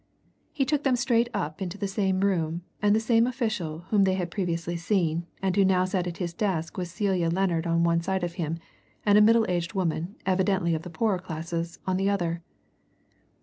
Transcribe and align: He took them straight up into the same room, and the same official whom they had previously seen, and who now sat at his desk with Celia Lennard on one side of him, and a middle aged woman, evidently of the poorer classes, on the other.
He 0.51 0.65
took 0.65 0.81
them 0.83 0.95
straight 0.95 1.29
up 1.31 1.61
into 1.61 1.77
the 1.77 1.87
same 1.87 2.21
room, 2.21 2.63
and 2.81 2.95
the 2.95 2.99
same 2.99 3.27
official 3.27 3.81
whom 3.91 4.03
they 4.03 4.15
had 4.15 4.31
previously 4.31 4.75
seen, 4.75 5.27
and 5.43 5.55
who 5.55 5.63
now 5.63 5.85
sat 5.85 6.07
at 6.07 6.17
his 6.17 6.33
desk 6.33 6.75
with 6.75 6.87
Celia 6.87 7.29
Lennard 7.29 7.67
on 7.67 7.83
one 7.83 8.01
side 8.01 8.23
of 8.23 8.33
him, 8.41 8.57
and 9.05 9.15
a 9.15 9.21
middle 9.21 9.45
aged 9.47 9.75
woman, 9.75 10.15
evidently 10.25 10.73
of 10.73 10.81
the 10.81 10.89
poorer 10.89 11.19
classes, 11.19 11.77
on 11.85 11.97
the 11.97 12.09
other. 12.09 12.41